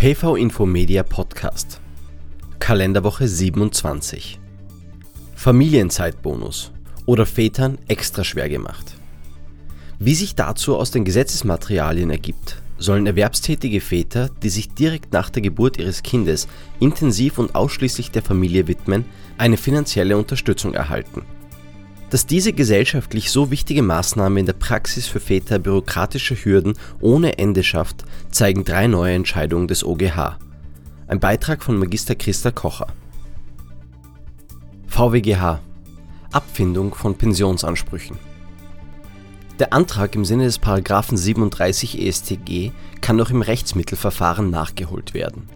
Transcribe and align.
PV 0.00 0.36
Infomedia 0.36 1.02
Podcast 1.02 1.78
Kalenderwoche 2.58 3.28
27 3.28 4.40
Familienzeitbonus 5.34 6.72
oder 7.04 7.26
Vätern 7.26 7.76
extra 7.86 8.24
schwer 8.24 8.48
gemacht. 8.48 8.94
Wie 9.98 10.14
sich 10.14 10.34
dazu 10.34 10.78
aus 10.78 10.90
den 10.90 11.04
Gesetzesmaterialien 11.04 12.08
ergibt, 12.08 12.62
sollen 12.78 13.06
erwerbstätige 13.06 13.82
Väter, 13.82 14.30
die 14.42 14.48
sich 14.48 14.70
direkt 14.70 15.12
nach 15.12 15.28
der 15.28 15.42
Geburt 15.42 15.76
ihres 15.76 16.02
Kindes 16.02 16.48
intensiv 16.78 17.36
und 17.36 17.54
ausschließlich 17.54 18.10
der 18.10 18.22
Familie 18.22 18.68
widmen, 18.68 19.04
eine 19.36 19.58
finanzielle 19.58 20.16
Unterstützung 20.16 20.72
erhalten. 20.72 21.26
Dass 22.10 22.26
diese 22.26 22.52
gesellschaftlich 22.52 23.30
so 23.30 23.52
wichtige 23.52 23.82
Maßnahme 23.82 24.40
in 24.40 24.46
der 24.46 24.52
Praxis 24.52 25.06
für 25.06 25.20
Väter 25.20 25.60
bürokratische 25.60 26.34
Hürden 26.34 26.74
ohne 27.00 27.38
Ende 27.38 27.62
schafft, 27.62 28.04
zeigen 28.30 28.64
drei 28.64 28.88
neue 28.88 29.14
Entscheidungen 29.14 29.68
des 29.68 29.84
OGH. 29.84 30.36
Ein 31.06 31.20
Beitrag 31.20 31.62
von 31.62 31.78
Magister 31.78 32.16
Christa 32.16 32.50
Kocher. 32.50 32.88
VWGH 34.88 35.60
Abfindung 36.32 36.94
von 36.94 37.16
Pensionsansprüchen. 37.16 38.16
Der 39.58 39.72
Antrag 39.72 40.14
im 40.14 40.24
Sinne 40.24 40.44
des 40.44 40.58
Paragraphen 40.58 41.16
37 41.16 42.00
EStG 42.00 42.72
kann 43.00 43.16
noch 43.16 43.30
im 43.30 43.42
Rechtsmittelverfahren 43.42 44.50
nachgeholt 44.50 45.12
werden. 45.12 45.48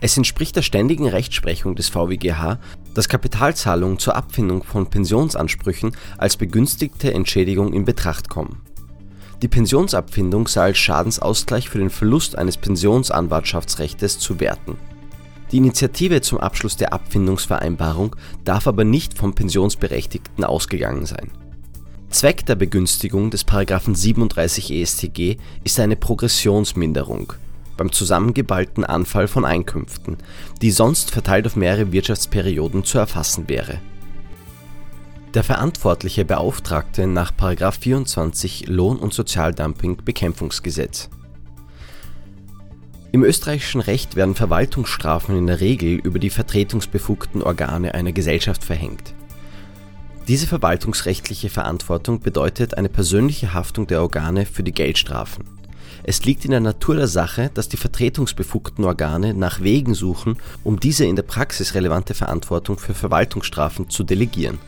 Es 0.00 0.16
entspricht 0.16 0.56
der 0.56 0.62
ständigen 0.62 1.08
Rechtsprechung 1.08 1.74
des 1.74 1.88
VWGH, 1.88 2.58
dass 2.94 3.08
Kapitalzahlungen 3.08 3.98
zur 3.98 4.16
Abfindung 4.16 4.62
von 4.62 4.88
Pensionsansprüchen 4.88 5.96
als 6.18 6.36
begünstigte 6.36 7.12
Entschädigung 7.14 7.72
in 7.72 7.84
Betracht 7.84 8.28
kommen. 8.28 8.62
Die 9.42 9.48
Pensionsabfindung 9.48 10.46
sei 10.46 10.62
als 10.62 10.78
Schadensausgleich 10.78 11.68
für 11.68 11.78
den 11.78 11.90
Verlust 11.90 12.38
eines 12.38 12.56
Pensionsanwartschaftsrechtes 12.56 14.18
zu 14.20 14.38
werten. 14.38 14.76
Die 15.50 15.58
Initiative 15.58 16.20
zum 16.22 16.38
Abschluss 16.38 16.76
der 16.76 16.92
Abfindungsvereinbarung 16.92 18.16
darf 18.44 18.66
aber 18.66 18.84
nicht 18.84 19.18
vom 19.18 19.34
Pensionsberechtigten 19.34 20.44
ausgegangen 20.44 21.06
sein. 21.06 21.30
Zweck 22.08 22.46
der 22.46 22.54
Begünstigung 22.54 23.30
des§ 23.30 23.46
37 23.96 24.70
EStG 24.70 25.38
ist 25.64 25.80
eine 25.80 25.96
Progressionsminderung 25.96 27.32
beim 27.76 27.92
zusammengeballten 27.92 28.84
Anfall 28.84 29.28
von 29.28 29.44
Einkünften, 29.44 30.18
die 30.60 30.70
sonst 30.70 31.10
verteilt 31.10 31.46
auf 31.46 31.56
mehrere 31.56 31.92
Wirtschaftsperioden 31.92 32.84
zu 32.84 32.98
erfassen 32.98 33.48
wäre. 33.48 33.78
Der 35.34 35.44
verantwortliche 35.44 36.24
Beauftragte 36.24 37.06
nach§ 37.06 37.32
24 37.72 38.68
Lohn- 38.68 38.98
und 38.98 39.14
Sozialdumping-Bekämpfungsgesetz. 39.14 41.08
Im 43.12 43.24
österreichischen 43.24 43.80
Recht 43.80 44.16
werden 44.16 44.34
Verwaltungsstrafen 44.34 45.36
in 45.36 45.46
der 45.46 45.60
Regel 45.60 45.94
über 45.94 46.18
die 46.18 46.30
vertretungsbefugten 46.30 47.42
Organe 47.42 47.94
einer 47.94 48.12
Gesellschaft 48.12 48.64
verhängt. 48.64 49.14
Diese 50.28 50.46
verwaltungsrechtliche 50.46 51.48
Verantwortung 51.48 52.20
bedeutet 52.20 52.76
eine 52.78 52.88
persönliche 52.88 53.54
Haftung 53.54 53.86
der 53.86 54.02
Organe 54.02 54.46
für 54.46 54.62
die 54.62 54.72
Geldstrafen 54.72 55.61
es 56.04 56.24
liegt 56.24 56.44
in 56.44 56.50
der 56.50 56.60
Natur 56.60 56.96
der 56.96 57.06
Sache, 57.06 57.50
dass 57.54 57.68
die 57.68 57.76
vertretungsbefugten 57.76 58.84
Organe 58.84 59.34
nach 59.34 59.60
Wegen 59.60 59.94
suchen, 59.94 60.36
um 60.64 60.80
diese 60.80 61.04
in 61.04 61.14
der 61.16 61.22
Praxis 61.22 61.74
relevante 61.74 62.14
Verantwortung 62.14 62.78
für 62.78 62.94
Verwaltungsstrafen 62.94 63.88
zu 63.88 64.02
delegieren. 64.02 64.58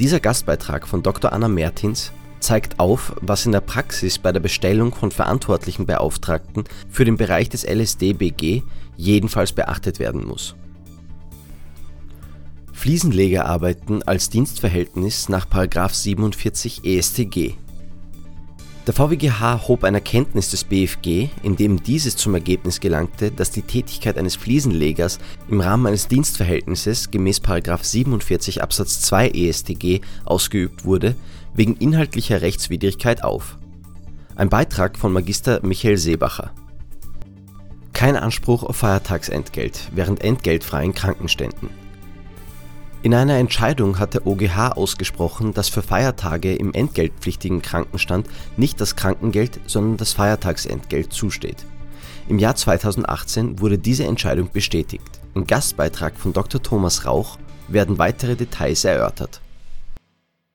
Dieser 0.00 0.20
Gastbeitrag 0.20 0.88
von 0.88 1.02
Dr. 1.02 1.32
Anna 1.32 1.48
Mertins 1.48 2.12
zeigt 2.40 2.80
auf, 2.80 3.14
was 3.20 3.46
in 3.46 3.52
der 3.52 3.60
Praxis 3.60 4.18
bei 4.18 4.32
der 4.32 4.40
Bestellung 4.40 4.94
von 4.94 5.10
verantwortlichen 5.10 5.86
Beauftragten 5.86 6.64
für 6.90 7.04
den 7.04 7.16
Bereich 7.16 7.48
des 7.48 7.64
LSD-BG 7.64 8.62
jedenfalls 8.96 9.52
beachtet 9.52 9.98
werden 9.98 10.26
muss. 10.26 10.54
Fliesenlegerarbeiten 12.72 14.02
als 14.02 14.28
Dienstverhältnis 14.28 15.28
nach 15.28 15.46
47 15.48 16.84
EStG 16.84 17.54
der 18.86 18.94
VWGH 18.94 19.66
hob 19.66 19.82
ein 19.82 19.94
Erkenntnis 19.94 20.50
des 20.50 20.62
BfG, 20.62 21.28
in 21.42 21.56
dem 21.56 21.82
dieses 21.82 22.16
zum 22.16 22.34
Ergebnis 22.34 22.78
gelangte, 22.78 23.32
dass 23.32 23.50
die 23.50 23.62
Tätigkeit 23.62 24.16
eines 24.16 24.36
Fliesenlegers 24.36 25.18
im 25.48 25.60
Rahmen 25.60 25.86
eines 25.86 26.06
Dienstverhältnisses 26.06 27.10
gemäß§ 27.10 27.40
47 27.84 28.62
Absatz 28.62 29.00
2 29.02 29.30
EStG 29.30 30.02
ausgeübt 30.24 30.84
wurde, 30.84 31.16
wegen 31.54 31.76
inhaltlicher 31.76 32.42
Rechtswidrigkeit 32.42 33.24
auf. 33.24 33.58
Ein 34.36 34.50
Beitrag 34.50 34.96
von 34.96 35.12
Magister 35.12 35.60
Michael 35.64 35.96
Seebacher. 35.96 36.52
Kein 37.92 38.16
Anspruch 38.16 38.62
auf 38.62 38.76
Feiertagsentgelt 38.76 39.90
während 39.94 40.22
entgeltfreien 40.22 40.94
Krankenständen 40.94 41.85
in 43.06 43.14
einer 43.14 43.36
Entscheidung 43.36 44.00
hat 44.00 44.14
der 44.14 44.26
OGH 44.26 44.72
ausgesprochen, 44.72 45.54
dass 45.54 45.68
für 45.68 45.80
Feiertage 45.80 46.56
im 46.56 46.74
entgeltpflichtigen 46.74 47.62
Krankenstand 47.62 48.26
nicht 48.56 48.80
das 48.80 48.96
Krankengeld, 48.96 49.60
sondern 49.68 49.96
das 49.96 50.12
Feiertagsentgelt 50.12 51.12
zusteht. 51.12 51.64
Im 52.26 52.40
Jahr 52.40 52.56
2018 52.56 53.60
wurde 53.60 53.78
diese 53.78 54.06
Entscheidung 54.06 54.50
bestätigt. 54.50 55.20
Im 55.36 55.46
Gastbeitrag 55.46 56.18
von 56.18 56.32
Dr. 56.32 56.60
Thomas 56.60 57.06
Rauch 57.06 57.38
werden 57.68 57.98
weitere 57.98 58.34
Details 58.34 58.84
erörtert 58.84 59.40